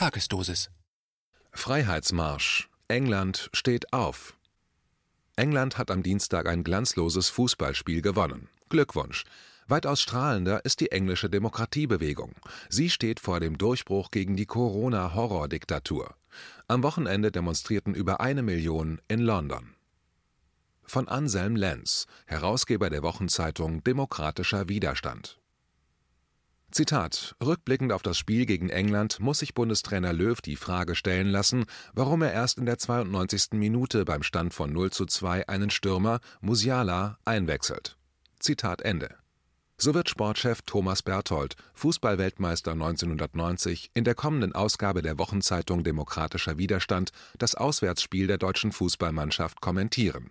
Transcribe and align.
Tagesdosis. 0.00 0.70
Freiheitsmarsch. 1.52 2.70
England 2.88 3.50
steht 3.52 3.92
auf. 3.92 4.32
England 5.36 5.76
hat 5.76 5.90
am 5.90 6.02
Dienstag 6.02 6.48
ein 6.48 6.64
glanzloses 6.64 7.28
Fußballspiel 7.28 8.00
gewonnen. 8.00 8.48
Glückwunsch. 8.70 9.26
Weitaus 9.68 10.00
strahlender 10.00 10.64
ist 10.64 10.80
die 10.80 10.90
englische 10.90 11.28
Demokratiebewegung. 11.28 12.32
Sie 12.70 12.88
steht 12.88 13.20
vor 13.20 13.40
dem 13.40 13.58
Durchbruch 13.58 14.10
gegen 14.10 14.36
die 14.36 14.46
Corona-Horror-Diktatur. 14.46 16.14
Am 16.66 16.82
Wochenende 16.82 17.30
demonstrierten 17.30 17.94
über 17.94 18.20
eine 18.20 18.42
Million 18.42 19.02
in 19.06 19.20
London. 19.20 19.74
Von 20.82 21.08
Anselm 21.08 21.56
Lenz, 21.56 22.06
Herausgeber 22.24 22.88
der 22.88 23.02
Wochenzeitung 23.02 23.84
Demokratischer 23.84 24.66
Widerstand. 24.70 25.39
Zitat: 26.70 27.34
Rückblickend 27.44 27.92
auf 27.92 28.02
das 28.02 28.16
Spiel 28.16 28.46
gegen 28.46 28.70
England 28.70 29.18
muss 29.18 29.40
sich 29.40 29.54
Bundestrainer 29.54 30.12
Löw 30.12 30.40
die 30.40 30.56
Frage 30.56 30.94
stellen 30.94 31.28
lassen, 31.28 31.64
warum 31.94 32.22
er 32.22 32.32
erst 32.32 32.58
in 32.58 32.66
der 32.66 32.78
92. 32.78 33.52
Minute 33.52 34.04
beim 34.04 34.22
Stand 34.22 34.54
von 34.54 34.72
0 34.72 34.90
zu 34.90 35.06
2 35.06 35.48
einen 35.48 35.70
Stürmer, 35.70 36.20
Musiala, 36.40 37.18
einwechselt. 37.24 37.96
Zitat 38.38 38.82
Ende. 38.82 39.16
So 39.78 39.94
wird 39.94 40.10
Sportchef 40.10 40.62
Thomas 40.62 41.02
Berthold, 41.02 41.56
Fußballweltmeister 41.74 42.72
1990, 42.72 43.90
in 43.94 44.04
der 44.04 44.14
kommenden 44.14 44.54
Ausgabe 44.54 45.02
der 45.02 45.18
Wochenzeitung 45.18 45.82
Demokratischer 45.82 46.58
Widerstand 46.58 47.10
das 47.38 47.54
Auswärtsspiel 47.54 48.26
der 48.26 48.38
deutschen 48.38 48.72
Fußballmannschaft 48.72 49.60
kommentieren 49.60 50.30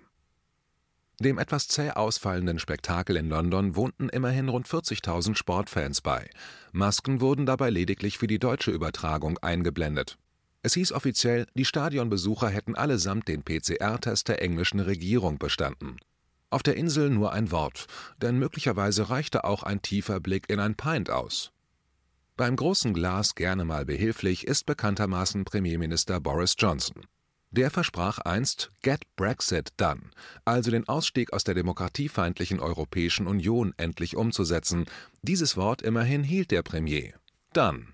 dem 1.20 1.38
etwas 1.38 1.68
zäh 1.68 1.92
ausfallenden 1.92 2.60
Spektakel 2.60 3.16
in 3.18 3.30
London 3.30 3.76
wohnten 3.76 4.10
immerhin 4.10 4.50
rund 4.50 4.68
40.000 4.68 5.36
Sportfans 5.36 6.02
bei. 6.02 6.30
Masken 6.72 7.22
wurden 7.22 7.46
dabei 7.46 7.70
lediglich 7.70 8.18
für 8.18 8.28
die 8.28 8.40
deutsche 8.40 8.72
Übertragung 8.72 9.38
eingeblendet. 9.40 10.18
Es 10.62 10.74
hieß 10.74 10.92
offiziell, 10.92 11.46
die 11.54 11.66
Stadionbesucher 11.66 12.50
hätten 12.50 12.76
allesamt 12.76 13.28
den 13.28 13.44
PCR-Test 13.44 14.28
der 14.28 14.42
englischen 14.42 14.80
Regierung 14.80 15.38
bestanden. 15.38 15.98
Auf 16.50 16.64
der 16.64 16.76
Insel 16.76 17.10
nur 17.10 17.32
ein 17.32 17.52
Wort, 17.52 17.86
denn 18.22 18.40
möglicherweise 18.40 19.10
reichte 19.10 19.44
auch 19.44 19.64
ein 19.64 19.82
tiefer 19.82 20.20
Blick 20.20 20.50
in 20.50 20.60
ein 20.60 20.76
Pint 20.76 21.10
aus. 21.10 21.52
Beim 22.36 22.56
großen 22.56 22.94
Glas 22.94 23.36
gerne 23.36 23.66
mal 23.66 23.86
behilflich 23.86 24.48
ist 24.48 24.66
bekanntermaßen 24.66 25.46
Premierminister 25.46 26.20
Boris 26.20 26.56
Johnson. 26.58 27.06
Der 27.52 27.72
versprach 27.72 28.20
einst 28.20 28.72
Get 28.84 29.02
Brexit 29.16 29.70
Done, 29.78 30.12
also 30.46 30.70
den 30.70 30.88
Ausstieg 30.88 31.34
aus 31.34 31.44
der 31.44 31.56
demokratiefeindlichen 31.56 32.60
Europäischen 32.60 33.26
Union 33.26 33.74
endlich 33.78 34.16
umzusetzen. 34.16 34.86
Dieses 35.24 35.58
Wort 35.58 35.82
immerhin 35.82 36.24
hielt 36.24 36.52
der 36.52 36.62
Premier. 36.62 37.14
Done. 37.54 37.88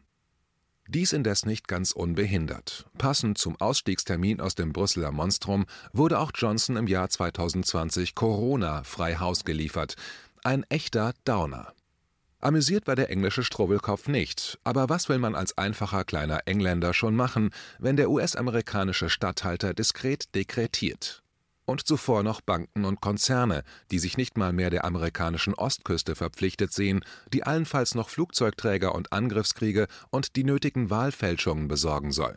Dies 0.88 1.14
indes 1.14 1.46
nicht 1.46 1.68
ganz 1.68 1.94
unbehindert. 1.94 2.86
Passend 2.98 3.38
zum 3.38 3.60
Ausstiegstermin 3.60 4.42
aus 4.42 4.56
dem 4.56 4.74
Brüsseler 4.74 5.12
Monstrum 5.12 5.66
wurde 5.94 6.20
auch 6.20 6.32
Johnson 6.36 6.76
im 6.76 6.88
Jahr 6.88 7.10
2020 7.10 8.14
Corona 8.14 8.84
frei 8.84 9.16
Haus 9.16 9.46
geliefert. 9.46 9.96
Ein 10.44 10.64
echter 10.70 11.14
Downer. 11.24 11.74
Amüsiert 12.46 12.86
war 12.86 12.96
der 12.96 13.10
englische 13.10 13.44
Struwwelkopf 13.44 14.08
nicht, 14.08 14.60
aber 14.64 14.88
was 14.88 15.10
will 15.10 15.18
man 15.18 15.34
als 15.34 15.58
einfacher 15.58 16.04
kleiner 16.04 16.42
Engländer 16.46 16.94
schon 16.94 17.16
machen, 17.16 17.50
wenn 17.80 17.96
der 17.96 18.12
US-amerikanische 18.12 19.10
Statthalter 19.10 19.74
diskret 19.74 20.36
dekretiert? 20.36 21.24
Und 21.66 21.88
zuvor 21.88 22.22
noch 22.22 22.42
Banken 22.42 22.86
und 22.86 23.02
Konzerne, 23.02 23.64
die 23.90 23.98
sich 23.98 24.16
nicht 24.16 24.38
mal 24.38 24.54
mehr 24.54 24.70
der 24.70 24.86
amerikanischen 24.86 25.56
Ostküste 25.56 26.14
verpflichtet 26.14 26.72
sehen, 26.72 27.04
die 27.34 27.42
allenfalls 27.42 27.96
noch 27.96 28.10
Flugzeugträger 28.10 28.94
und 28.94 29.12
Angriffskriege 29.12 29.88
und 30.12 30.36
die 30.36 30.44
nötigen 30.44 30.92
Wahlfälschungen 30.92 31.68
besorgen 31.68 32.12
soll. 32.12 32.36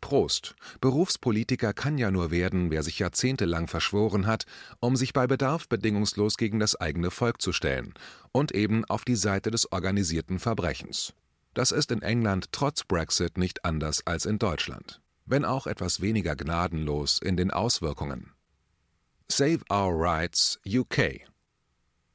Prost. 0.00 0.54
Berufspolitiker 0.80 1.72
kann 1.72 1.98
ja 1.98 2.10
nur 2.10 2.30
werden, 2.30 2.70
wer 2.70 2.82
sich 2.82 2.98
jahrzehntelang 2.98 3.66
verschworen 3.66 4.26
hat, 4.26 4.46
um 4.80 4.96
sich 4.96 5.12
bei 5.12 5.26
Bedarf 5.26 5.68
bedingungslos 5.68 6.36
gegen 6.36 6.58
das 6.58 6.76
eigene 6.76 7.10
Volk 7.10 7.40
zu 7.40 7.52
stellen 7.52 7.94
und 8.32 8.52
eben 8.52 8.84
auf 8.86 9.04
die 9.04 9.16
Seite 9.16 9.50
des 9.50 9.70
organisierten 9.72 10.38
Verbrechens. 10.38 11.12
Das 11.54 11.72
ist 11.72 11.90
in 11.90 12.02
England 12.02 12.52
trotz 12.52 12.84
Brexit 12.84 13.38
nicht 13.38 13.64
anders 13.64 14.06
als 14.06 14.26
in 14.26 14.38
Deutschland, 14.38 15.00
wenn 15.26 15.44
auch 15.44 15.66
etwas 15.66 16.00
weniger 16.00 16.36
gnadenlos 16.36 17.18
in 17.18 17.36
den 17.36 17.50
Auswirkungen. 17.50 18.32
Save 19.28 19.60
Our 19.70 19.92
Rights 19.94 20.58
UK 20.66 21.29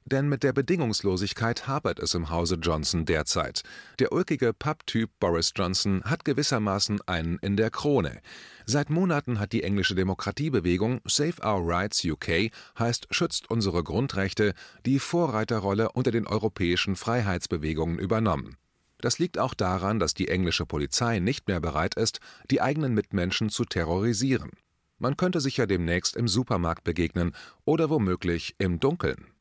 denn 0.06 0.30
mit 0.30 0.44
der 0.44 0.54
Bedingungslosigkeit 0.54 1.68
hapert 1.68 2.00
es 2.00 2.14
im 2.14 2.30
Hause 2.30 2.56
Johnson 2.56 3.06
derzeit. 3.06 3.64
Der 4.00 4.12
ulkige 4.12 4.54
Papptyp 4.54 5.10
Boris 5.20 5.52
Johnson 5.56 6.04
hat 6.04 6.26
gewissermaßen 6.26 7.02
einen 7.08 7.40
in 7.40 7.58
der 7.58 7.72
Krone. 7.72 8.22
Seit 8.66 8.90
Monaten 8.90 9.40
hat 9.40 9.52
die 9.52 9.64
englische 9.64 9.96
Demokratiebewegung 9.96 11.02
Save 11.06 11.42
Our 11.44 11.68
Rights 11.68 12.06
UK 12.06 12.52
heißt 12.78 13.08
Schützt 13.10 13.50
unsere 13.50 13.84
Grundrechte 13.84 14.54
die 14.86 15.00
Vorreiterrolle 15.00 15.92
unter 15.92 16.12
den 16.12 16.28
europäischen 16.28 16.96
Freiheitsbewegungen 16.96 17.98
übernommen. 17.98 18.58
Das 19.00 19.20
liegt 19.20 19.40
auch 19.40 19.54
daran, 19.54 20.00
dass 20.00 20.14
die 20.14 20.30
englische 20.30 20.66
Polizei 20.66 21.20
nicht 21.20 21.48
mehr 21.48 21.60
bereit 21.60 21.96
ist, 21.96 22.20
die 22.50 22.62
eigenen 22.62 22.94
Mitmenschen 22.94 23.50
zu 23.50 23.66
terrorisieren. 23.66 24.52
Man 24.98 25.18
könnte 25.18 25.42
sich 25.42 25.58
ja 25.58 25.66
demnächst 25.66 26.16
im 26.16 26.28
Supermarkt 26.28 26.84
begegnen 26.84 27.36
oder 27.66 27.90
womöglich 27.90 28.56
im 28.60 28.80
Dunkeln. 28.80 29.35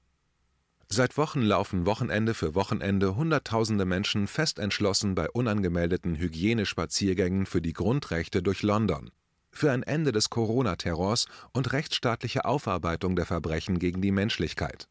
Seit 0.97 1.16
Wochen 1.16 1.43
laufen 1.43 1.87
Wochenende 1.87 2.34
für 2.34 2.55
Wochenende 2.55 3.16
Hunderttausende 3.16 3.84
Menschen 3.84 4.28
fest 4.28 4.60
entschlossen 4.60 5.16
bei 5.16 5.28
unangemeldeten 5.28 6.15
Hygienespaziergängen 6.15 7.47
für 7.47 7.60
die 7.60 7.72
Grundrechte 7.72 8.44
durch 8.44 8.62
London, 8.62 9.10
für 9.50 9.72
ein 9.72 9.83
Ende 9.83 10.12
des 10.12 10.31
Corona-Terrors 10.31 11.27
und 11.53 11.72
rechtsstaatliche 11.72 12.44
Aufarbeitung 12.44 13.16
der 13.16 13.27
Verbrechen 13.27 13.81
gegen 13.81 14.03
die 14.03 14.12
Menschlichkeit. 14.12 14.87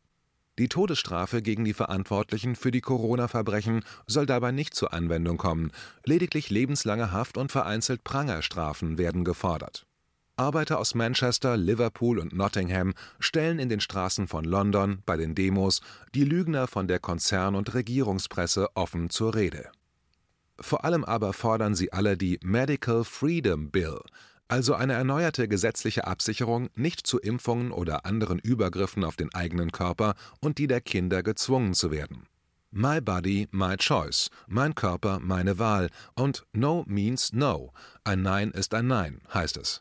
Die 0.59 0.67
Todesstrafe 0.67 1.41
gegen 1.41 1.63
die 1.63 1.73
Verantwortlichen 1.73 2.57
für 2.57 2.71
die 2.71 2.81
Corona-Verbrechen 2.81 3.85
soll 4.05 4.25
dabei 4.25 4.51
nicht 4.51 4.75
zur 4.75 4.91
Anwendung 4.91 5.37
kommen, 5.37 5.71
lediglich 6.03 6.49
lebenslange 6.49 7.13
Haft 7.13 7.37
und 7.37 7.49
vereinzelt 7.49 8.03
Prangerstrafen 8.03 8.97
werden 8.97 9.23
gefordert 9.23 9.85
Arbeiter 10.35 10.79
aus 10.79 10.95
Manchester, 10.95 11.57
Liverpool 11.57 12.17
und 12.17 12.33
Nottingham 12.33 12.93
stellen 13.19 13.59
in 13.59 13.69
den 13.69 13.79
Straßen 13.79 14.27
von 14.27 14.45
London 14.45 15.03
bei 15.05 15.15
den 15.15 15.35
Demos 15.35 15.81
die 16.15 16.23
Lügner 16.23 16.67
von 16.67 16.87
der 16.87 16.99
Konzern 16.99 17.55
und 17.55 17.73
Regierungspresse 17.73 18.69
offen 18.75 19.09
zur 19.11 19.35
Rede. 19.35 19.69
Vor 20.59 20.85
allem 20.85 21.03
aber 21.03 21.33
fordern 21.33 21.75
sie 21.75 21.93
alle 21.93 22.17
die 22.17 22.39
Medical 22.43 23.03
Freedom 23.03 23.69
Bill, 23.69 23.99
also 24.47 24.73
eine 24.73 24.93
erneuerte 24.93 25.47
gesetzliche 25.47 26.05
Absicherung, 26.07 26.69
nicht 26.75 27.05
zu 27.05 27.19
Impfungen 27.19 27.71
oder 27.71 28.05
anderen 28.05 28.39
Übergriffen 28.39 29.03
auf 29.03 29.15
den 29.15 29.33
eigenen 29.33 29.71
Körper 29.71 30.15
und 30.39 30.57
die 30.57 30.67
der 30.67 30.81
Kinder 30.81 31.23
gezwungen 31.23 31.73
zu 31.73 31.91
werden. 31.91 32.27
My 32.71 32.99
Body, 33.01 33.47
My 33.51 33.77
Choice, 33.77 34.31
mein 34.47 34.73
Körper, 34.73 35.19
meine 35.19 35.59
Wahl 35.59 35.89
und 36.15 36.43
No 36.53 36.83
means 36.87 37.31
No, 37.33 37.71
ein 38.03 38.23
Nein 38.23 38.49
ist 38.49 38.73
ein 38.73 38.87
Nein, 38.87 39.21
heißt 39.31 39.57
es. 39.57 39.79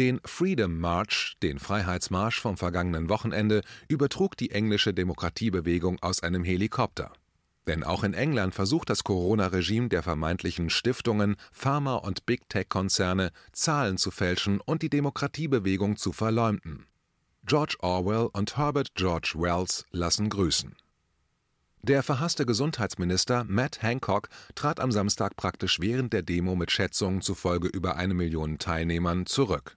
Den 0.00 0.18
Freedom 0.24 0.78
March, 0.78 1.36
den 1.42 1.58
Freiheitsmarsch 1.58 2.40
vom 2.40 2.56
vergangenen 2.56 3.10
Wochenende, 3.10 3.60
übertrug 3.86 4.34
die 4.34 4.50
englische 4.50 4.94
Demokratiebewegung 4.94 5.98
aus 6.00 6.22
einem 6.22 6.42
Helikopter. 6.42 7.12
Denn 7.66 7.84
auch 7.84 8.02
in 8.02 8.14
England 8.14 8.54
versucht 8.54 8.88
das 8.88 9.04
Corona-Regime 9.04 9.90
der 9.90 10.02
vermeintlichen 10.02 10.70
Stiftungen, 10.70 11.36
Pharma- 11.52 11.96
und 11.96 12.24
Big-Tech-Konzerne 12.24 13.30
Zahlen 13.52 13.98
zu 13.98 14.10
fälschen 14.10 14.62
und 14.62 14.80
die 14.80 14.88
Demokratiebewegung 14.88 15.98
zu 15.98 16.12
verleumden. 16.12 16.86
George 17.44 17.76
Orwell 17.80 18.30
und 18.32 18.56
Herbert 18.56 18.94
George 18.94 19.34
Wells 19.36 19.84
lassen 19.90 20.30
grüßen. 20.30 20.76
Der 21.82 22.02
verhasste 22.02 22.46
Gesundheitsminister 22.46 23.44
Matt 23.44 23.82
Hancock 23.82 24.30
trat 24.54 24.80
am 24.80 24.92
Samstag 24.92 25.36
praktisch 25.36 25.78
während 25.78 26.14
der 26.14 26.22
Demo 26.22 26.56
mit 26.56 26.70
Schätzungen 26.70 27.20
zufolge 27.20 27.68
über 27.68 27.96
eine 27.96 28.14
Million 28.14 28.56
Teilnehmern 28.56 29.26
zurück. 29.26 29.76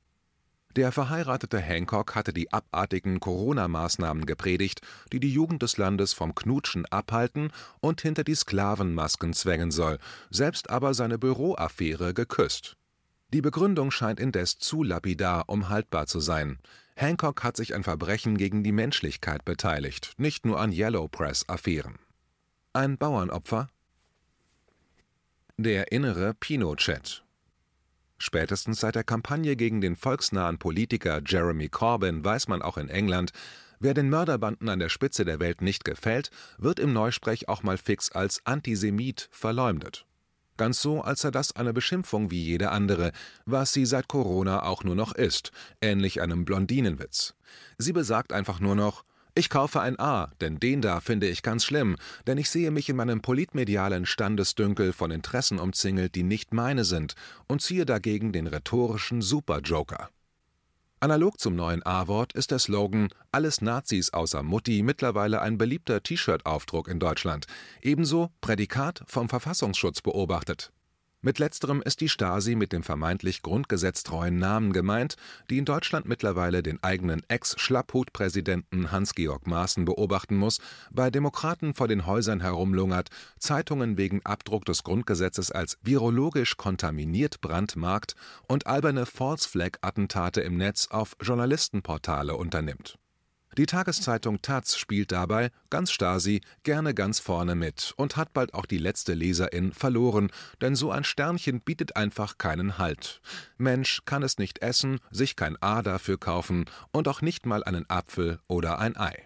Der 0.75 0.91
verheiratete 0.91 1.59
Hancock 1.59 2.15
hatte 2.15 2.33
die 2.33 2.51
abartigen 2.51 3.19
Corona-Maßnahmen 3.19 4.25
gepredigt, 4.25 4.81
die 5.11 5.19
die 5.19 5.31
Jugend 5.31 5.61
des 5.61 5.77
Landes 5.77 6.13
vom 6.13 6.33
Knutschen 6.33 6.87
abhalten 6.87 7.51
und 7.79 8.01
hinter 8.01 8.23
die 8.23 8.33
Sklavenmasken 8.33 9.33
zwängen 9.33 9.69
soll, 9.69 9.99
selbst 10.31 10.71
aber 10.71 10.95
seine 10.95 11.19
Büroaffäre 11.19 12.15
geküsst. 12.15 12.75
Die 13.33 13.41
Begründung 13.41 13.91
scheint 13.91 14.19
indes 14.19 14.57
zu 14.57 14.81
lapidar, 14.83 15.43
um 15.47 15.69
haltbar 15.69 16.07
zu 16.07 16.19
sein. 16.19 16.57
Hancock 16.95 17.43
hat 17.43 17.55
sich 17.55 17.75
an 17.75 17.83
Verbrechen 17.83 18.37
gegen 18.37 18.63
die 18.63 18.71
Menschlichkeit 18.71 19.45
beteiligt, 19.45 20.13
nicht 20.17 20.45
nur 20.45 20.59
an 20.59 20.71
Yellow 20.71 21.07
Press-Affären. 21.07 21.99
Ein 22.73 22.97
Bauernopfer? 22.97 23.69
Der 25.57 25.91
innere 25.91 26.33
Pinochet 26.33 27.22
Spätestens 28.25 28.79
seit 28.79 28.95
der 28.95 29.03
Kampagne 29.03 29.57
gegen 29.57 29.81
den 29.81 29.97
volksnahen 29.97 30.57
Politiker 30.57 31.19
Jeremy 31.25 31.67
Corbyn 31.67 32.23
weiß 32.23 32.47
man 32.47 32.61
auch 32.61 32.77
in 32.77 32.87
England, 32.87 33.33
wer 33.81 33.93
den 33.93 34.09
Mörderbanden 34.09 34.69
an 34.69 34.79
der 34.79 34.87
Spitze 34.87 35.25
der 35.25 35.41
Welt 35.41 35.61
nicht 35.61 35.83
gefällt, 35.83 36.31
wird 36.57 36.79
im 36.79 36.93
Neusprech 36.93 37.49
auch 37.49 37.63
mal 37.63 37.77
fix 37.77 38.13
als 38.13 38.39
Antisemit 38.45 39.27
verleumdet. 39.29 40.05
Ganz 40.55 40.81
so, 40.81 41.01
als 41.01 41.19
sei 41.19 41.31
das 41.31 41.57
eine 41.57 41.73
Beschimpfung 41.73 42.31
wie 42.31 42.41
jede 42.41 42.71
andere, 42.71 43.11
was 43.45 43.73
sie 43.73 43.85
seit 43.85 44.07
Corona 44.07 44.63
auch 44.63 44.85
nur 44.85 44.95
noch 44.95 45.13
ist, 45.13 45.51
ähnlich 45.81 46.21
einem 46.21 46.45
Blondinenwitz. 46.45 47.33
Sie 47.77 47.91
besagt 47.91 48.31
einfach 48.31 48.61
nur 48.61 48.75
noch, 48.75 49.03
ich 49.35 49.49
kaufe 49.49 49.81
ein 49.81 49.99
A, 49.99 50.31
denn 50.41 50.59
den 50.59 50.81
da 50.81 50.99
finde 50.99 51.27
ich 51.27 51.41
ganz 51.41 51.65
schlimm, 51.65 51.97
denn 52.27 52.37
ich 52.37 52.49
sehe 52.49 52.69
mich 52.71 52.89
in 52.89 52.95
meinem 52.95 53.21
politmedialen 53.21 54.05
Standesdünkel 54.05 54.93
von 54.93 55.09
Interessen 55.11 55.59
umzingelt, 55.59 56.13
die 56.15 56.23
nicht 56.23 56.53
meine 56.53 56.85
sind, 56.85 57.15
und 57.47 57.61
ziehe 57.61 57.85
dagegen 57.85 58.31
den 58.31 58.47
rhetorischen 58.47 59.21
Superjoker. 59.21 60.09
Analog 60.99 61.39
zum 61.39 61.55
neuen 61.55 61.85
A-Wort 61.85 62.31
ist 62.33 62.51
der 62.51 62.59
Slogan 62.59 63.09
Alles 63.31 63.61
Nazis 63.61 64.13
außer 64.13 64.41
Mutti 64.41 64.83
mittlerweile 64.83 65.41
ein 65.41 65.57
beliebter 65.57 66.01
T-Shirt-Aufdruck 66.01 66.87
in 66.87 66.99
Deutschland, 66.99 67.45
ebenso 67.81 68.29
Prädikat 68.39 69.03
vom 69.07 69.27
Verfassungsschutz 69.27 70.01
beobachtet. 70.01 70.71
Mit 71.25 71.39
letzterem 71.39 71.81
ist 71.81 72.01
die 72.01 72.09
Stasi 72.09 72.53
mit 72.53 72.73
dem 72.73 72.83
vermeintlich 72.83 73.43
grundgesetztreuen 73.43 74.37
Namen 74.37 74.73
gemeint, 74.73 75.15
die 75.49 75.57
in 75.57 75.63
Deutschland 75.63 76.05
mittlerweile 76.05 76.61
den 76.61 76.83
eigenen 76.83 77.23
Ex-Schlapphut-Präsidenten 77.29 78.91
Hans-Georg 78.91 79.47
Maaßen 79.47 79.85
beobachten 79.85 80.35
muss, 80.35 80.59
bei 80.91 81.09
Demokraten 81.09 81.75
vor 81.75 81.87
den 81.87 82.05
Häusern 82.05 82.41
herumlungert, 82.41 83.07
Zeitungen 83.39 83.95
wegen 83.95 84.19
Abdruck 84.25 84.65
des 84.65 84.83
Grundgesetzes 84.83 85.49
als 85.49 85.77
virologisch 85.81 86.57
kontaminiert 86.57 87.39
brandmarkt 87.39 88.15
und 88.49 88.67
alberne 88.67 89.05
False-Flag-Attentate 89.05 90.41
im 90.41 90.57
Netz 90.57 90.89
auf 90.91 91.15
Journalistenportale 91.21 92.35
unternimmt 92.35 92.97
die 93.57 93.65
Tageszeitung 93.65 94.41
taz 94.41 94.77
spielt 94.77 95.11
dabei, 95.11 95.51
ganz 95.69 95.91
Stasi, 95.91 96.41
gerne 96.63 96.93
ganz 96.93 97.19
vorne 97.19 97.55
mit 97.55 97.93
und 97.97 98.17
hat 98.17 98.33
bald 98.33 98.53
auch 98.53 98.65
die 98.65 98.77
letzte 98.77 99.13
Leserin 99.13 99.71
verloren, 99.73 100.31
denn 100.61 100.75
so 100.75 100.91
ein 100.91 101.03
Sternchen 101.03 101.61
bietet 101.61 101.95
einfach 101.95 102.37
keinen 102.37 102.77
Halt. 102.77 103.21
Mensch 103.57 104.01
kann 104.05 104.23
es 104.23 104.37
nicht 104.37 104.61
essen, 104.61 104.99
sich 105.11 105.35
kein 105.35 105.61
A 105.61 105.81
dafür 105.81 106.17
kaufen 106.17 106.65
und 106.91 107.07
auch 107.07 107.21
nicht 107.21 107.45
mal 107.45 107.63
einen 107.63 107.89
Apfel 107.89 108.39
oder 108.47 108.79
ein 108.79 108.97
Ei. 108.97 109.23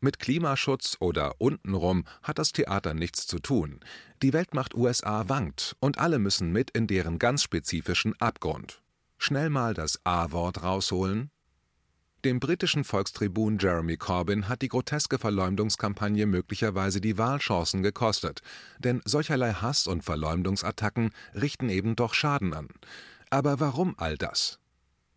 Mit 0.00 0.18
Klimaschutz 0.18 0.98
oder 1.00 1.40
untenrum 1.40 2.04
hat 2.22 2.38
das 2.38 2.52
Theater 2.52 2.92
nichts 2.92 3.26
zu 3.26 3.38
tun. 3.38 3.80
Die 4.22 4.34
Weltmacht 4.34 4.74
USA 4.74 5.28
wankt 5.28 5.76
und 5.80 5.98
alle 5.98 6.18
müssen 6.18 6.52
mit 6.52 6.70
in 6.72 6.86
deren 6.86 7.18
ganz 7.18 7.42
spezifischen 7.42 8.14
Abgrund. 8.20 8.82
Schnell 9.16 9.48
mal 9.48 9.72
das 9.72 10.00
A-Wort 10.04 10.62
rausholen, 10.62 11.30
dem 12.24 12.40
britischen 12.40 12.84
Volkstribun 12.84 13.58
Jeremy 13.58 13.96
Corbyn 13.96 14.48
hat 14.48 14.62
die 14.62 14.68
groteske 14.68 15.18
Verleumdungskampagne 15.18 16.26
möglicherweise 16.26 17.00
die 17.00 17.18
Wahlchancen 17.18 17.82
gekostet, 17.82 18.40
denn 18.78 19.02
solcherlei 19.04 19.52
Hass 19.52 19.86
und 19.86 20.04
Verleumdungsattacken 20.04 21.10
richten 21.34 21.68
eben 21.68 21.96
doch 21.96 22.14
Schaden 22.14 22.54
an. 22.54 22.68
Aber 23.30 23.60
warum 23.60 23.94
all 23.98 24.16
das? 24.16 24.58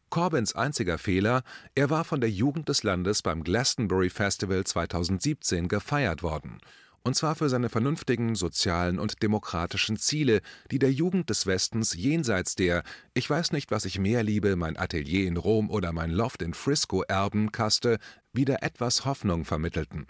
Corbyns 0.10 0.56
einziger 0.56 0.98
Fehler, 0.98 1.44
er 1.76 1.90
war 1.90 2.04
von 2.04 2.22
der 2.22 2.30
Jugend 2.30 2.70
des 2.70 2.84
Landes 2.84 3.22
beim 3.22 3.44
Glastonbury 3.44 4.10
Festival 4.10 4.64
2017 4.64 5.68
gefeiert 5.68 6.24
worden 6.24 6.60
und 7.08 7.14
zwar 7.14 7.36
für 7.36 7.48
seine 7.48 7.70
vernünftigen 7.70 8.36
sozialen 8.36 9.00
und 9.00 9.24
demokratischen 9.24 9.96
Ziele, 9.96 10.42
die 10.72 10.78
der 10.78 10.92
Jugend 10.92 11.30
des 11.30 11.48
Westens 11.48 11.94
jenseits 11.94 12.56
der 12.56 12.84
„Ich 13.14 13.30
weiß 13.30 13.54
nicht, 13.54 13.72
was 13.72 13.86
ich 13.86 13.98
mehr 13.98 14.24
liebe, 14.24 14.58
mein 14.58 14.76
Atelier 14.76 15.26
in 15.26 15.38
Rom 15.38 15.70
oder 15.70 15.94
mein 15.94 16.12
Loft 16.12 16.42
in 16.42 16.54
Frisco 16.54 17.04
erben 17.04 17.54
“Kaste 17.54 17.98
wieder 18.34 18.62
etwas 18.62 19.06
Hoffnung 19.06 19.46
vermittelten. 19.46 20.08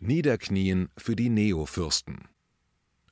Niederknien 0.00 0.88
für 0.98 1.14
die 1.14 1.28
Neofürsten 1.28 2.26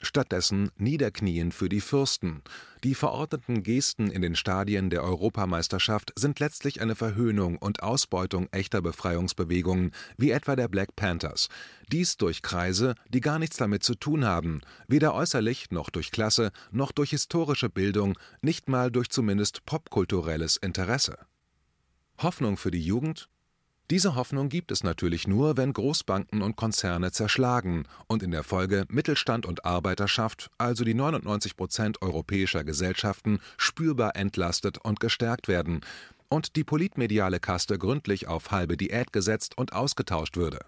Stattdessen 0.00 0.71
Niederknien 0.77 1.50
für 1.50 1.69
die 1.69 1.81
Fürsten. 1.81 2.43
Die 2.85 2.95
verordneten 2.95 3.65
Gesten 3.65 4.11
in 4.11 4.23
den 4.23 4.37
Stadien 4.37 4.91
der 4.91 5.03
Europameisterschaft 5.03 6.12
sind 6.15 6.39
letztlich 6.39 6.81
eine 6.81 6.95
Verhöhnung 6.95 7.59
und 7.59 7.83
Ausbeutung 7.83 8.49
echter 8.53 8.81
Befreiungsbewegungen, 8.81 9.91
wie 10.17 10.31
etwa 10.31 10.55
der 10.55 10.69
Black 10.69 10.95
Panthers. 10.95 11.49
Dies 11.91 12.17
durch 12.17 12.43
Kreise, 12.43 12.95
die 13.09 13.21
gar 13.21 13.41
nichts 13.41 13.56
damit 13.56 13.83
zu 13.83 13.97
tun 13.97 14.25
haben, 14.25 14.61
weder 14.87 15.15
äußerlich 15.15 15.73
noch 15.73 15.91
durch 15.91 16.12
Klasse, 16.12 16.53
noch 16.71 16.93
durch 16.93 17.11
historische 17.11 17.69
Bildung, 17.69 18.17
nicht 18.41 18.69
mal 18.69 18.93
durch 18.93 19.09
zumindest 19.09 19.67
popkulturelles 19.67 20.56
Interesse. 20.56 21.19
Hoffnung 22.19 22.56
für 22.56 22.71
die 22.71 22.83
Jugend? 22.83 23.29
Diese 23.90 24.14
Hoffnung 24.14 24.50
gibt 24.50 24.70
es 24.70 24.85
natürlich 24.85 25.26
nur, 25.26 25.56
wenn 25.56 25.73
Großbanken 25.73 26.43
und 26.43 26.56
Konzerne 26.56 27.11
zerschlagen 27.11 27.85
und 28.06 28.23
in 28.23 28.31
der 28.31 28.43
Folge 28.43 28.85
Mittelstand 28.90 29.46
und 29.46 29.64
Arbeiterschaft, 29.64 30.50
also 30.58 30.85
die 30.85 30.93
99 30.93 31.56
Prozent 31.56 32.02
europäischer 32.02 32.64
Gesellschaften, 32.64 33.40
spürbar 33.56 34.14
entlastet 34.14 34.76
und 34.76 35.00
gestärkt 35.00 35.49
werden 35.49 35.81
und 36.29 36.56
die 36.56 36.64
politmediale 36.64 37.40
Kaste 37.40 37.79
gründlich 37.79 38.29
auf 38.29 38.50
halbe 38.50 38.76
Diät 38.76 39.11
gesetzt 39.11 39.56
und 39.56 39.73
ausgetauscht 39.73 40.37
würde. 40.37 40.58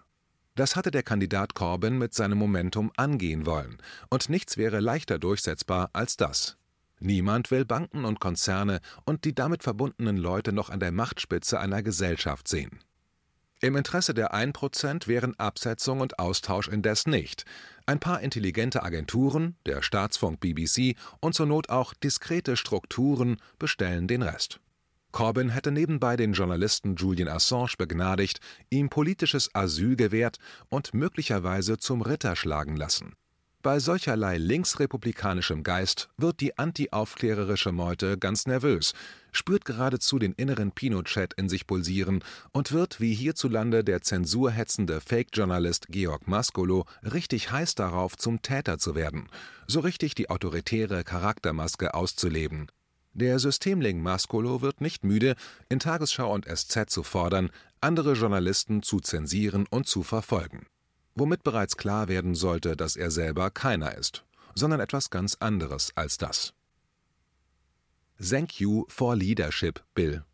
Das 0.55 0.75
hatte 0.75 0.90
der 0.90 1.02
Kandidat 1.02 1.55
Corbyn 1.55 1.99
mit 1.99 2.14
seinem 2.14 2.38
Momentum 2.38 2.90
angehen 2.96 3.44
wollen, 3.44 3.76
und 4.08 4.31
nichts 4.31 4.56
wäre 4.56 4.81
leichter 4.81 5.19
durchsetzbar 5.19 5.90
als 5.93 6.16
das. 6.16 6.56
Niemand 7.00 7.50
will 7.50 7.66
Banken 7.66 8.06
und 8.06 8.19
Konzerne 8.19 8.81
und 9.05 9.26
die 9.26 9.34
damit 9.34 9.62
verbundenen 9.62 10.16
Leute 10.16 10.52
noch 10.52 10.70
an 10.70 10.81
der 10.81 10.93
Machtspitze 10.93 11.61
einer 11.61 11.82
Gesellschaft 11.82 12.49
sehen. 12.49 12.81
Im 13.62 13.77
Interesse 13.77 14.15
der 14.15 14.33
1% 14.35 15.07
wären 15.07 15.39
Absetzung 15.39 16.01
und 16.01 16.19
Austausch 16.19 16.69
indes 16.69 17.07
nicht. 17.07 17.45
Ein 17.85 18.01
paar 18.01 18.23
intelligente 18.23 18.83
Agenturen, 18.83 19.55
der 19.67 19.83
Staatsfunk 19.83 20.41
BBC 20.41 20.97
und 21.21 21.35
zur 21.35 21.45
Not 21.45 21.69
auch 21.69 21.93
diskrete 21.93 22.57
Strukturen 22.57 23.37
bestellen 23.59 24.09
den 24.09 24.23
Rest. 24.23 24.61
Corbyn 25.12 25.51
hätte 25.51 25.73
nebenbei 25.73 26.17
den 26.17 26.33
Journalisten 26.33 26.97
Julian 26.97 27.29
Assange 27.29 27.75
begnadigt, 27.77 28.41
ihm 28.71 28.89
politisches 28.89 29.55
Asyl 29.55 29.97
gewährt 29.97 30.39
und 30.71 30.95
möglicherweise 30.95 31.77
zum 31.77 32.01
Ritter 32.01 32.37
schlagen 32.37 32.77
lassen. 32.77 33.15
Bei 33.62 33.79
solcherlei 33.79 34.39
linksrepublikanischem 34.39 35.62
Geist 35.62 36.09
wird 36.17 36.41
die 36.41 36.57
antiaufklärerische 36.57 37.73
Meute 37.73 38.17
ganz 38.17 38.47
nervös, 38.47 38.95
spürt 39.33 39.67
geradezu 39.67 40.19
den 40.19 40.33
inneren 40.33 40.73
Pinochet 40.73 41.35
in 41.35 41.51
sich 41.51 41.67
pulsieren 41.67 42.25
und 42.53 42.73
wird 42.73 43.01
wie 43.01 43.12
hierzulande 43.12 43.85
der 43.85 44.01
zensurhetzende 44.01 45.03
Fake-Journalist 45.03 45.89
Georg 45.91 46.27
Maskolo 46.27 46.87
richtig 47.03 47.53
heiß 47.53 47.75
darauf, 47.75 48.17
zum 48.17 48.41
Täter 48.41 48.79
zu 48.79 48.95
werden, 48.95 49.29
so 49.67 49.81
richtig 49.81 50.15
die 50.15 50.31
autoritäre 50.31 51.05
Charaktermaske 51.05 51.93
auszuleben. 51.93 52.69
Der 53.12 53.38
Systemling 53.38 54.00
Maskolo 54.00 54.62
wird 54.62 54.81
nicht 54.81 55.05
müde, 55.05 55.35
in 55.69 55.81
Tagesschau 55.81 56.33
und 56.33 56.47
SZ 56.47 56.88
zu 56.88 57.02
fordern, 57.02 57.50
andere 57.83 58.14
Journalisten 58.14 58.83
zu 58.83 59.00
zensieren 59.00 59.67
und 59.69 59.87
zu 59.87 60.02
verfolgen 60.02 60.67
womit 61.14 61.43
bereits 61.43 61.76
klar 61.76 62.09
werden 62.09 62.35
sollte, 62.35 62.76
dass 62.76 62.97
er 62.97 63.11
selber 63.11 63.50
keiner 63.50 63.97
ist, 63.97 64.25
sondern 64.55 64.81
etwas 64.81 65.11
ganz 65.11 65.37
anderes 65.40 65.93
als 65.95 66.19
das. 66.19 66.55
Thank 68.19 68.61
you 68.61 68.85
for 68.88 69.17
Leadership, 69.17 69.83
Bill. 69.95 70.25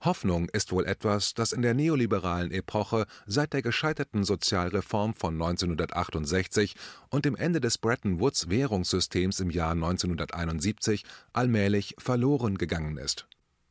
Hoffnung 0.00 0.48
ist 0.50 0.72
wohl 0.72 0.84
etwas, 0.86 1.34
das 1.34 1.52
in 1.52 1.62
der 1.62 1.74
neoliberalen 1.74 2.52
Epoche 2.52 3.06
seit 3.26 3.52
der 3.54 3.62
gescheiterten 3.62 4.24
Sozialreform 4.24 5.14
von 5.14 5.34
1968 5.34 6.74
und 7.10 7.24
dem 7.24 7.34
Ende 7.34 7.60
des 7.60 7.78
Bretton 7.78 8.20
Woods 8.20 8.48
Währungssystems 8.48 9.40
im 9.40 9.50
Jahr 9.50 9.72
1971 9.72 11.02
allmählich 11.32 11.96
verloren 11.98 12.56
gegangen 12.58 12.98
ist 12.98 13.26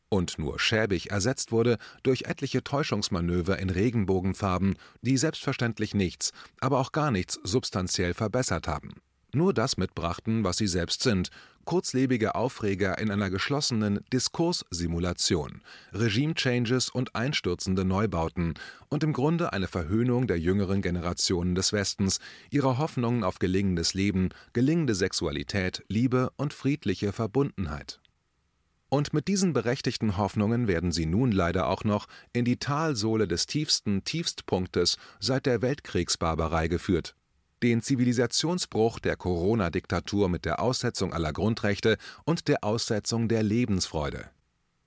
und 0.09 0.37
nur 0.39 0.59
schäbig 0.59 1.11
ersetzt 1.11 1.51
wurde 1.51 1.77
durch 2.03 2.23
etliche 2.23 2.63
Täuschungsmanöver 2.63 3.59
in 3.59 3.69
Regenbogenfarben, 3.69 4.75
die 5.01 5.17
selbstverständlich 5.17 5.93
nichts, 5.93 6.31
aber 6.59 6.79
auch 6.79 6.91
gar 6.91 7.11
nichts 7.11 7.39
substanziell 7.43 8.13
verbessert 8.13 8.67
haben. 8.67 8.95
Nur 9.33 9.53
das 9.53 9.75
mitbrachten, 9.75 10.45
was 10.45 10.55
sie 10.55 10.67
selbst 10.67 11.03
sind, 11.03 11.29
kurzlebige 11.65 12.35
Aufreger 12.35 12.99
in 12.99 13.11
einer 13.11 13.29
geschlossenen 13.29 13.99
Diskurssimulation, 14.13 15.61
Regime-Changes 15.91 16.89
und 16.89 17.15
einstürzende 17.15 17.83
Neubauten 17.83 18.53
und 18.87 19.03
im 19.03 19.11
Grunde 19.11 19.51
eine 19.51 19.67
Verhöhnung 19.67 20.27
der 20.27 20.39
jüngeren 20.39 20.81
Generationen 20.81 21.53
des 21.53 21.73
Westens, 21.73 22.19
ihrer 22.49 22.77
Hoffnungen 22.77 23.25
auf 23.25 23.39
gelingendes 23.39 23.93
Leben, 23.93 24.29
gelingende 24.53 24.95
Sexualität, 24.95 25.83
Liebe 25.89 26.31
und 26.37 26.53
friedliche 26.53 27.11
Verbundenheit. 27.11 27.99
Und 28.95 29.11
mit 29.11 29.27
diesen 29.27 29.51
berechtigten 29.51 30.15
Hoffnungen 30.15 30.69
werden 30.69 30.93
sie 30.93 31.05
nun 31.05 31.33
leider 31.33 31.67
auch 31.67 31.83
noch 31.83 32.07
in 32.31 32.45
die 32.45 32.55
Talsohle 32.55 33.27
des 33.27 33.45
tiefsten 33.45 34.05
Tiefstpunktes 34.05 34.95
seit 35.19 35.45
der 35.45 35.61
Weltkriegsbarbarei 35.61 36.69
geführt. 36.69 37.13
Den 37.61 37.81
Zivilisationsbruch 37.81 38.99
der 38.99 39.17
Corona-Diktatur 39.17 40.29
mit 40.29 40.45
der 40.45 40.61
Aussetzung 40.61 41.11
aller 41.11 41.33
Grundrechte 41.33 41.97
und 42.23 42.47
der 42.47 42.63
Aussetzung 42.63 43.27
der 43.27 43.43
Lebensfreude. 43.43 44.29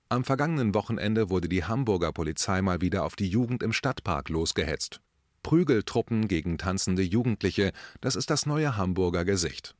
Am 0.09 0.23
vergangenen 0.23 0.73
Wochenende 0.73 1.29
wurde 1.29 1.47
die 1.47 1.65
Hamburger 1.65 2.11
Polizei 2.11 2.63
mal 2.63 2.81
wieder 2.81 3.05
auf 3.05 3.15
die 3.15 3.29
Jugend 3.29 3.61
im 3.61 3.73
Stadtpark 3.73 4.29
losgehetzt. 4.29 5.01
Prügeltruppen 5.43 6.27
gegen 6.27 6.57
tanzende 6.57 7.03
Jugendliche, 7.03 7.73
das 8.01 8.15
ist 8.15 8.31
das 8.31 8.47
neue 8.47 8.75
Hamburger 8.75 9.23
Gesicht. 9.23 9.75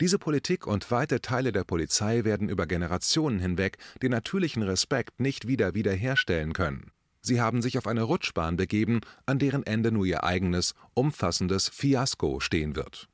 Diese 0.00 0.18
Politik 0.18 0.66
und 0.66 0.90
weite 0.90 1.20
Teile 1.20 1.52
der 1.52 1.62
Polizei 1.62 2.24
werden 2.24 2.48
über 2.48 2.66
Generationen 2.66 3.38
hinweg 3.38 3.78
den 4.02 4.10
natürlichen 4.10 4.62
Respekt 4.62 5.20
nicht 5.20 5.46
wieder 5.46 5.74
wiederherstellen 5.74 6.52
können. 6.52 6.90
Sie 7.20 7.40
haben 7.40 7.62
sich 7.62 7.78
auf 7.78 7.86
eine 7.86 8.02
Rutschbahn 8.02 8.56
begeben, 8.56 9.00
an 9.24 9.38
deren 9.38 9.64
Ende 9.64 9.92
nur 9.92 10.04
ihr 10.04 10.24
eigenes, 10.24 10.74
umfassendes 10.94 11.68
Fiasko 11.68 12.40
stehen 12.40 12.74
wird. 12.74 13.08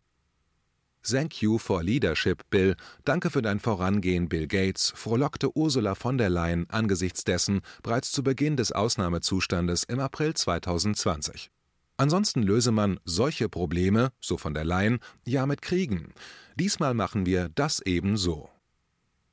Thank 1.03 1.43
you 1.43 1.59
for 1.59 1.83
leadership, 1.83 2.43
Bill. 2.51 2.77
Danke 3.05 3.31
für 3.31 3.43
dein 3.43 3.61
Vorangehen, 3.61 4.29
Bill 4.29 4.47
Gates, 4.47 4.93
frohlockte 4.97 5.57
Ursula 5.57 5.95
von 5.95 6.19
der 6.19 6.31
Leyen 6.31 6.69
angesichts 6.71 7.25
dessen 7.25 7.61
bereits 7.83 8.11
zu 8.11 8.23
Beginn 8.23 8.57
des 8.57 8.73
Ausnahmezustandes 8.73 9.85
im 9.85 10.01
April 10.01 10.35
2020. 10.35 11.51
Ansonsten 12.01 12.43
löse 12.43 12.73
man 12.73 12.99
solche 13.05 13.51
Probleme, 13.51 14.11
so 14.23 14.39
von 14.39 14.55
der 14.55 14.65
Leyen, 14.65 15.01
ja 15.27 15.45
mit 15.45 15.61
Kriegen. 15.61 16.15
Diesmal 16.59 16.95
machen 16.95 17.27
wir 17.27 17.51
das 17.55 17.81
eben 17.81 18.17
so. 18.17 18.49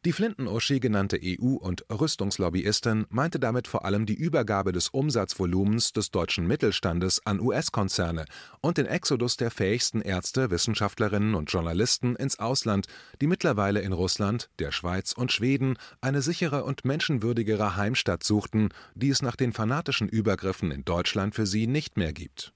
Die 0.03 0.11
Flinten-Uschi 0.11 0.81
genannte 0.81 1.17
EU- 1.23 1.55
und 1.55 1.85
Rüstungslobbyistin 1.89 3.05
meinte 3.09 3.39
damit 3.39 3.69
vor 3.69 3.85
allem 3.85 4.05
die 4.05 4.15
Übergabe 4.15 4.73
des 4.73 4.89
Umsatzvolumens 4.89 5.93
des 5.93 6.11
deutschen 6.11 6.45
Mittelstandes 6.45 7.25
an 7.25 7.39
US-Konzerne 7.39 8.25
und 8.59 8.77
den 8.77 8.85
Exodus 8.85 9.37
der 9.37 9.49
fähigsten 9.49 10.01
Ärzte, 10.01 10.51
Wissenschaftlerinnen 10.51 11.35
und 11.35 11.49
Journalisten 11.49 12.17
ins 12.17 12.37
Ausland, 12.37 12.87
die 13.21 13.27
mittlerweile 13.27 13.79
in 13.79 13.93
Russland, 13.93 14.49
der 14.59 14.73
Schweiz 14.73 15.13
und 15.13 15.31
Schweden 15.31 15.77
eine 16.01 16.21
sichere 16.21 16.65
und 16.65 16.83
menschenwürdigere 16.83 17.77
Heimstatt 17.77 18.23
suchten, 18.23 18.69
die 18.93 19.09
es 19.09 19.21
nach 19.21 19.37
den 19.37 19.53
fanatischen 19.53 20.09
Übergriffen 20.09 20.71
in 20.71 20.83
Deutschland 20.83 21.33
für 21.33 21.45
sie 21.45 21.65
nicht 21.65 21.95
mehr 21.95 22.11
gibt 22.11 22.53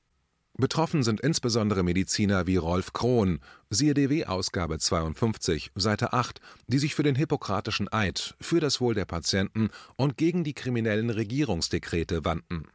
Betroffen 0.61 1.01
sind 1.03 1.19
insbesondere 1.19 1.83
Mediziner 1.83 2.47
wie 2.47 2.55
Rolf 2.55 2.93
Krohn, 2.93 3.39
siehe 3.69 3.93
DW-Ausgabe 3.93 4.79
52, 4.79 5.71
Seite 5.75 6.13
8, 6.13 6.39
die 6.67 6.77
sich 6.77 6.95
für 6.95 7.03
den 7.03 7.15
Hippokratischen 7.15 7.91
Eid, 7.91 8.35
für 8.39 8.59
das 8.59 8.79
Wohl 8.79 8.93
der 8.93 9.05
Patienten 9.05 9.71
und 9.97 10.17
gegen 10.17 10.43
die 10.43 10.53
kriminellen 10.53 11.09
Regierungsdekrete 11.09 12.23
wandten. 12.25 12.67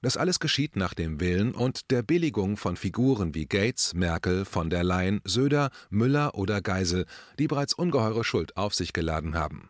Das 0.00 0.16
alles 0.16 0.40
geschieht 0.40 0.74
nach 0.76 0.94
dem 0.94 1.20
Willen 1.20 1.54
und 1.54 1.90
der 1.90 2.02
Billigung 2.02 2.56
von 2.56 2.76
Figuren 2.76 3.34
wie 3.34 3.46
Gates, 3.46 3.92
Merkel, 3.94 4.46
von 4.46 4.70
der 4.70 4.82
Leyen, 4.82 5.20
Söder, 5.24 5.70
Müller 5.90 6.34
oder 6.34 6.62
Geisel, 6.62 7.04
die 7.38 7.46
bereits 7.46 7.74
ungeheure 7.74 8.24
Schuld 8.24 8.56
auf 8.56 8.74
sich 8.74 8.92
geladen 8.92 9.34
haben. 9.34 9.68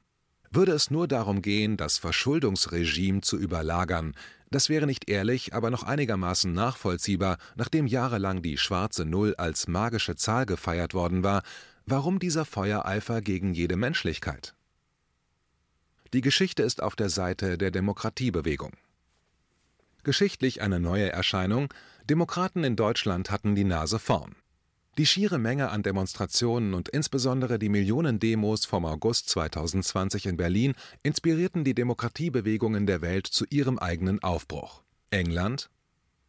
Würde 0.55 0.71
es 0.71 0.89
nur 0.89 1.09
darum 1.09 1.43
gehen, 1.43 1.77
das 1.77 1.99
Verschuldungsregime 1.99 3.23
zu 3.23 3.37
überlagern, 3.37 4.15
das 4.53 4.69
wäre 4.69 4.87
nicht 4.87 5.11
ehrlich, 5.11 5.53
aber 5.53 5.69
noch 5.69 5.83
einigermaßen 5.83 6.53
nachvollziehbar, 6.53 7.39
nachdem 7.57 7.89
jahrelang 7.89 8.41
die 8.41 8.57
schwarze 8.57 9.05
Null 9.05 9.35
als 9.35 9.67
magische 9.67 10.15
Zahl 10.15 10.47
gefeiert 10.47 10.95
worden 10.95 11.25
war, 11.25 11.43
warum 11.87 12.21
dieser 12.21 12.45
Feuereifer 12.45 13.21
gegen 13.21 13.53
jede 13.53 13.75
Menschlichkeit? 13.75 14.55
Die 16.13 16.21
Geschichte 16.21 16.63
ist 16.63 16.81
auf 16.81 16.95
der 16.95 17.09
Seite 17.09 17.59
der 17.59 17.73
Demokratiebewegung. 17.73 18.75
Geschichtlich 20.05 20.63
eine 20.63 20.79
neue 20.79 21.11
Erscheinung, 21.11 21.75
Demokraten 22.09 22.63
in 22.63 22.77
Deutschland 22.77 23.33
hatten 23.33 23.57
die 23.57 23.65
Nase 23.65 23.99
vorn. 23.99 24.37
Die 24.97 25.07
schiere 25.07 25.39
Menge 25.39 25.71
an 25.71 25.83
Demonstrationen 25.83 26.73
und 26.73 26.89
insbesondere 26.89 27.59
die 27.59 27.69
Millionen 27.69 28.21
Demos 28.21 28.65
vom 28.65 28.85
August 28.85 29.29
2020 29.31 30.27
in 30.27 30.37
Berlin 30.37 30.75
inspirierten 31.03 31.65
die 31.65 31.75
Demokratiebewegungen 31.75 32.87
der 32.87 33.03
Welt 33.03 33.27
zu 33.27 33.45
ihrem 33.51 33.79
eigenen 33.79 34.23
Aufbruch. 34.23 34.83
England 35.11 35.69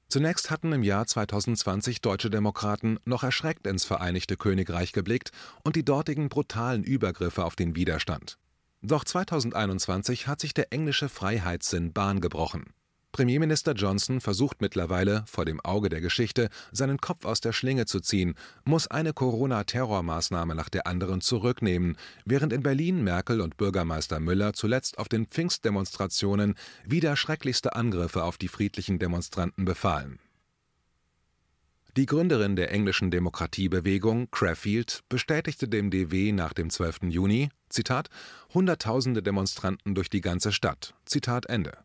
Zunächst 0.08 0.50
hatten 0.50 0.72
im 0.72 0.84
Jahr 0.84 1.06
2020 1.06 2.02
deutsche 2.02 2.30
Demokraten 2.30 3.00
noch 3.06 3.24
erschreckt 3.24 3.68
ins 3.68 3.86
Vereinigte 3.86 4.38
Königreich 4.38 4.94
geblickt 4.94 5.32
und 5.64 5.76
die 5.76 5.86
dortigen 5.86 6.30
brutalen 6.30 6.84
Übergriffe 6.84 7.44
auf 7.44 7.56
den 7.56 7.76
Widerstand. 7.76 8.38
Doch 8.82 9.04
2021 9.04 10.28
hat 10.28 10.40
sich 10.40 10.54
der 10.54 10.72
englische 10.72 11.10
Freiheitssinn 11.10 11.92
Bahn 11.92 12.22
gebrochen. 12.22 12.75
Premierminister 13.16 13.72
Johnson 13.72 14.20
versucht 14.20 14.60
mittlerweile, 14.60 15.24
vor 15.26 15.46
dem 15.46 15.62
Auge 15.62 15.88
der 15.88 16.02
Geschichte, 16.02 16.50
seinen 16.74 16.98
Kopf 16.98 17.24
aus 17.24 17.40
der 17.40 17.54
Schlinge 17.54 17.86
zu 17.86 18.02
ziehen, 18.02 18.36
muss 18.66 18.88
eine 18.88 19.14
Corona-Terrormaßnahme 19.14 20.54
nach 20.54 20.68
der 20.68 20.86
anderen 20.86 21.22
zurücknehmen, 21.22 21.96
während 22.26 22.52
in 22.52 22.62
Berlin 22.62 23.06
Merkel 23.06 23.40
und 23.40 23.56
Bürgermeister 23.56 24.20
Müller 24.20 24.52
zuletzt 24.52 24.98
auf 24.98 25.08
den 25.08 25.28
Pfingstdemonstrationen 25.28 26.56
wieder 26.84 27.16
schrecklichste 27.16 27.74
Angriffe 27.74 28.22
auf 28.22 28.38
die 28.38 28.50
friedlichen 28.50 29.00
Demonstranten 29.00 29.64
befahlen. 29.64 30.20
Die 31.96 32.08
Gründerin 32.08 32.58
der 32.58 32.74
englischen 32.74 33.12
Demokratiebewegung, 33.12 34.30
Craffield, 34.30 35.04
bestätigte 35.08 35.70
dem 35.70 35.90
DW 35.90 36.34
nach 36.34 36.52
dem 36.52 36.70
12. 36.70 37.04
Juni, 37.04 37.48
Zitat, 37.70 38.10
Hunderttausende 38.54 39.24
Demonstranten 39.24 39.96
durch 39.96 40.10
die 40.10 40.20
ganze 40.20 40.52
Stadt. 40.52 40.96
Zitat 41.06 41.46
Ende. 41.46 41.78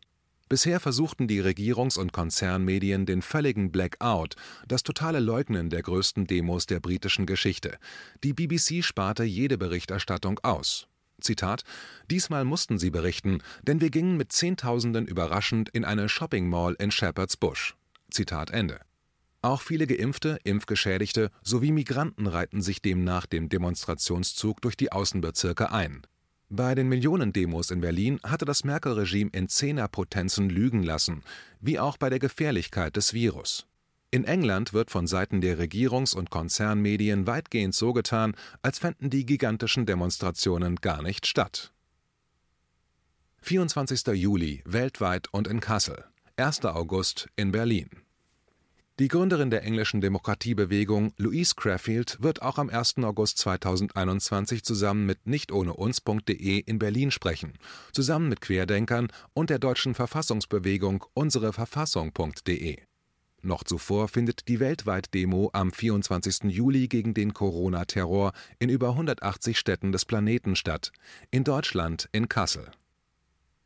Bisher 0.51 0.81
versuchten 0.81 1.29
die 1.29 1.41
Regierungs- 1.41 1.97
und 1.97 2.11
Konzernmedien 2.11 3.05
den 3.05 3.21
völligen 3.21 3.71
Blackout, 3.71 4.35
das 4.67 4.83
totale 4.83 5.21
Leugnen 5.21 5.69
der 5.69 5.81
größten 5.81 6.27
Demos 6.27 6.65
der 6.65 6.81
britischen 6.81 7.25
Geschichte. 7.25 7.77
Die 8.21 8.33
BBC 8.33 8.83
sparte 8.83 9.23
jede 9.23 9.57
Berichterstattung 9.57 10.41
aus. 10.43 10.89
Zitat: 11.21 11.63
Diesmal 12.09 12.43
mussten 12.43 12.79
sie 12.79 12.89
berichten, 12.89 13.37
denn 13.63 13.79
wir 13.79 13.91
gingen 13.91 14.17
mit 14.17 14.33
Zehntausenden 14.33 15.07
überraschend 15.07 15.69
in 15.69 15.85
eine 15.85 16.09
Shopping 16.09 16.49
Mall 16.49 16.75
in 16.79 16.91
Shepherd's 16.91 17.37
Bush. 17.37 17.77
Zitat 18.09 18.51
Ende. 18.51 18.81
Auch 19.41 19.61
viele 19.61 19.87
Geimpfte, 19.87 20.37
Impfgeschädigte 20.43 21.31
sowie 21.41 21.71
Migranten 21.71 22.27
reihten 22.27 22.61
sich 22.61 22.81
demnach 22.81 23.25
dem 23.25 23.47
Demonstrationszug 23.47 24.61
durch 24.61 24.75
die 24.75 24.91
Außenbezirke 24.91 25.71
ein. 25.71 26.01
Bei 26.53 26.75
den 26.75 26.89
Millionendemos 26.89 27.71
in 27.71 27.79
Berlin 27.79 28.19
hatte 28.23 28.43
das 28.43 28.65
Merkel-Regime 28.65 29.29
in 29.31 29.47
Zehnerpotenzen 29.47 30.49
lügen 30.49 30.83
lassen, 30.83 31.23
wie 31.61 31.79
auch 31.79 31.95
bei 31.95 32.09
der 32.09 32.19
Gefährlichkeit 32.19 32.97
des 32.97 33.13
Virus. 33.13 33.67
In 34.11 34.25
England 34.25 34.73
wird 34.73 34.91
von 34.91 35.07
Seiten 35.07 35.39
der 35.39 35.57
Regierungs- 35.57 36.13
und 36.13 36.29
Konzernmedien 36.29 37.25
weitgehend 37.25 37.73
so 37.73 37.93
getan, 37.93 38.35
als 38.61 38.79
fänden 38.79 39.09
die 39.09 39.25
gigantischen 39.25 39.85
Demonstrationen 39.85 40.75
gar 40.75 41.01
nicht 41.01 41.25
statt. 41.25 41.71
24. 43.43 44.07
Juli 44.07 44.61
weltweit 44.65 45.29
und 45.31 45.47
in 45.47 45.61
Kassel, 45.61 46.03
1. 46.35 46.65
August 46.65 47.29
in 47.37 47.53
Berlin 47.53 47.89
die 49.01 49.07
Gründerin 49.07 49.49
der 49.49 49.63
englischen 49.63 49.99
Demokratiebewegung, 49.99 51.11
Louise 51.17 51.55
Craffield, 51.55 52.19
wird 52.21 52.43
auch 52.43 52.59
am 52.59 52.69
1. 52.69 52.99
August 52.99 53.39
2021 53.39 54.63
zusammen 54.63 55.07
mit 55.07 55.25
nichtohneuns.de 55.25 56.59
in 56.59 56.77
Berlin 56.77 57.09
sprechen, 57.09 57.53
zusammen 57.93 58.29
mit 58.29 58.41
Querdenkern 58.41 59.07
und 59.33 59.49
der 59.49 59.57
deutschen 59.57 59.95
Verfassungsbewegung 59.95 61.03
unsereverfassung.de. 61.15 62.77
Noch 63.41 63.63
zuvor 63.63 64.07
findet 64.07 64.47
die 64.47 64.59
Weltweit-Demo 64.59 65.49
am 65.51 65.71
24. 65.71 66.51
Juli 66.51 66.87
gegen 66.87 67.15
den 67.15 67.33
Corona-Terror 67.33 68.33
in 68.59 68.69
über 68.69 68.89
180 68.89 69.57
Städten 69.57 69.91
des 69.91 70.05
Planeten 70.05 70.55
statt, 70.55 70.91
in 71.31 71.43
Deutschland 71.43 72.07
in 72.11 72.29
Kassel. 72.29 72.69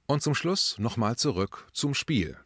Und 0.07 0.21
zum 0.21 0.33
Schluss 0.33 0.79
nochmal 0.79 1.17
zurück 1.17 1.67
zum 1.73 1.93
Spiel. 1.93 2.37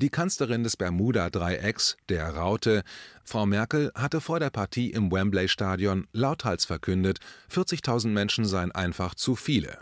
Die 0.00 0.10
Kanzlerin 0.10 0.62
des 0.62 0.76
Bermuda-Dreiecks, 0.76 1.96
der 2.08 2.32
Raute, 2.36 2.84
Frau 3.24 3.46
Merkel, 3.46 3.90
hatte 3.96 4.20
vor 4.20 4.38
der 4.38 4.50
Partie 4.50 4.92
im 4.92 5.10
Wembley-Stadion 5.10 6.06
lauthals 6.12 6.64
verkündet, 6.66 7.18
40.000 7.50 8.06
Menschen 8.06 8.44
seien 8.44 8.70
einfach 8.70 9.16
zu 9.16 9.34
viele. 9.34 9.80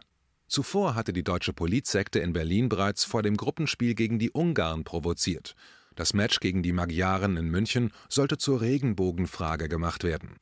Zuvor 0.48 0.94
hatte 0.94 1.12
die 1.12 1.22
deutsche 1.22 1.52
Politsekte 1.52 2.20
in 2.20 2.32
Berlin 2.32 2.70
bereits 2.70 3.04
vor 3.04 3.22
dem 3.22 3.36
Gruppenspiel 3.36 3.94
gegen 3.94 4.18
die 4.18 4.30
Ungarn 4.30 4.84
provoziert. 4.84 5.54
Das 5.96 6.14
Match 6.14 6.40
gegen 6.40 6.62
die 6.62 6.72
Magyaren 6.72 7.36
in 7.36 7.50
München 7.50 7.92
sollte 8.08 8.38
zur 8.38 8.62
Regenbogenfrage 8.62 9.68
gemacht 9.68 10.02
werden. 10.02 10.36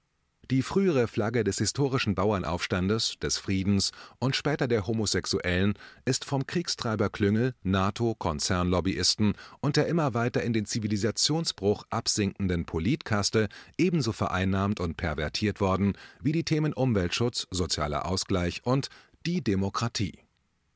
Die 0.51 0.61
frühere 0.61 1.09
Flagge 1.09 1.43
des 1.43 1.57
historischen 1.57 2.15
Bauernaufstandes, 2.15 3.15
des 3.23 3.39
Friedens 3.39 3.93
und 4.19 4.37
später 4.37 4.69
der 4.69 4.87
Homosexuellen 4.87 5.73
ist 6.05 6.27
vom 6.27 6.47
Kriegstreiber 6.47 7.09
Klüngel, 7.09 7.55
NATO-Konzernlobbyisten 7.63 9.35
und 9.61 9.77
der 9.77 9.87
immer 9.87 10.13
weiter 10.13 10.43
in 10.43 10.53
den 10.53 10.67
Zivilisationsbruch 10.67 11.85
absinkenden 11.89 12.67
Politkaste 12.67 13.49
ebenso 13.79 14.13
vereinnahmt 14.13 14.81
und 14.81 14.99
pervertiert 14.99 15.63
worden 15.63 15.97
wie 16.21 16.33
die 16.33 16.45
Themen 16.45 16.75
Umweltschutz, 16.75 17.47
sozialer 17.51 18.07
Ausgleich 18.07 18.61
und 18.65 18.89
die 19.25 19.43
Demokratie. 19.43 20.19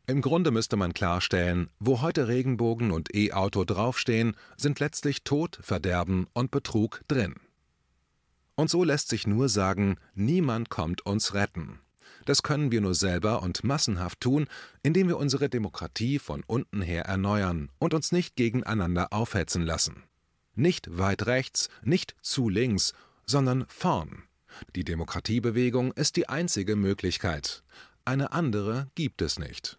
Im 0.07 0.23
Grunde 0.23 0.51
müsste 0.51 0.77
man 0.77 0.95
klarstellen, 0.95 1.69
wo 1.79 2.01
heute 2.01 2.29
Regenbogen 2.29 2.91
und 2.91 3.15
E-Auto 3.15 3.65
draufstehen, 3.65 4.35
sind 4.57 4.81
letztlich 4.81 5.25
Tod, 5.25 5.59
Verderben 5.61 6.27
und 6.33 6.51
Betrug 6.51 7.03
drin. 7.09 7.35
Und 8.59 8.71
so 8.71 8.83
lässt 8.83 9.09
sich 9.09 9.25
nur 9.25 9.49
sagen, 9.49 9.99
niemand 10.17 10.69
kommt 10.69 11.07
uns 11.07 11.33
retten. 11.33 11.79
Das 12.25 12.43
können 12.43 12.73
wir 12.73 12.81
nur 12.81 12.97
selber 12.97 13.41
und 13.41 13.63
massenhaft 13.63 14.21
tun, 14.21 14.49
indem 14.83 15.07
wir 15.07 15.17
unsere 15.17 15.49
Demokratie 15.49 16.19
von 16.19 16.43
unten 16.45 16.83
her 16.83 17.05
erneuern 17.05 17.71
und 17.79 17.95
uns 17.95 18.11
nicht 18.11 18.35
gegeneinander 18.35 19.13
aufhetzen 19.13 19.63
lassen. 19.63 20.03
Nicht 20.57 20.99
weit 20.99 21.27
rechts, 21.27 21.69
nicht 21.85 22.17
zu 22.21 22.49
links, 22.49 22.95
sondern 23.27 23.65
vorn. 23.69 24.25
Die 24.75 24.83
Demokratiebewegung 24.83 25.93
ist 25.93 26.17
die 26.17 26.29
einzige 26.29 26.75
Möglichkeit. 26.75 27.63
Eine 28.05 28.33
andere 28.33 28.91
gibt 28.97 29.23
es 29.23 29.39
nicht. 29.39 29.79